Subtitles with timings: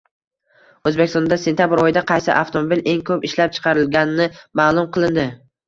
[0.91, 4.31] O‘zbekistonda sentabr oyida qaysi avtomobil eng ko‘p ishlab chiqarilgani
[4.65, 5.31] ma’lum qilindi